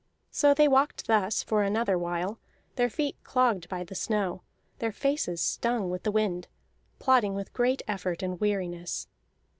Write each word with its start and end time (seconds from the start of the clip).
So 0.31 0.55
they 0.55 0.67
walked 0.67 1.05
thus 1.05 1.43
for 1.43 1.61
another 1.61 1.95
while, 1.95 2.39
their 2.75 2.89
feet 2.89 3.15
clogged 3.23 3.69
by 3.69 3.83
the 3.83 3.93
snow, 3.93 4.41
their 4.79 4.91
faces 4.91 5.43
stung 5.43 5.91
with 5.91 6.01
the 6.01 6.11
wind, 6.11 6.47
plodding 6.97 7.35
with 7.35 7.53
great 7.53 7.83
effort 7.87 8.23
and 8.23 8.39
weariness. 8.41 9.07